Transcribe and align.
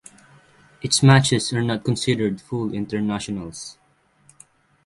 Its 0.81 1.03
matches 1.03 1.53
are 1.53 1.61
not 1.61 1.83
considered 1.83 2.41
full 2.41 2.73
internationals. 2.73 3.77